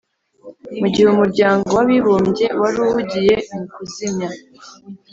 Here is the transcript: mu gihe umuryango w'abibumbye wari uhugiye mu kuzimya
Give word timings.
mu 0.79 0.87
gihe 0.93 1.07
umuryango 1.09 1.69
w'abibumbye 1.77 2.45
wari 2.59 2.77
uhugiye 2.85 3.35
mu 3.55 3.63
kuzimya 3.73 4.29